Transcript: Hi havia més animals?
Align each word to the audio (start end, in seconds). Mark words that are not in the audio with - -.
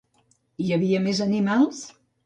Hi 0.63 0.73
havia 0.79 1.05
més 1.05 1.23
animals? 1.29 1.89